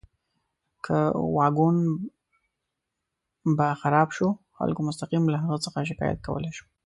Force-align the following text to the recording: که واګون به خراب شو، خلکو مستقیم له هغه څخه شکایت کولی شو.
که 0.85 0.97
واګون 1.35 1.75
به 3.57 3.67
خراب 3.81 4.09
شو، 4.17 4.27
خلکو 4.57 4.81
مستقیم 4.89 5.23
له 5.33 5.37
هغه 5.43 5.57
څخه 5.65 5.79
شکایت 5.89 6.19
کولی 6.27 6.51
شو. 6.57 6.65